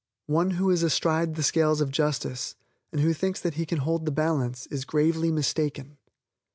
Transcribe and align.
One 0.25 0.49
who 0.57 0.71
is 0.71 0.81
astride 0.81 1.35
the 1.35 1.43
scales 1.43 1.79
of 1.79 1.91
justice, 1.91 2.55
and 2.91 3.01
who 3.01 3.13
thinks 3.13 3.39
that 3.41 3.53
he 3.53 3.67
can 3.67 3.77
hold 3.77 4.05
the 4.05 4.11
balance, 4.11 4.65
is 4.71 4.83
gravely 4.83 5.31
mistaken. 5.31 5.99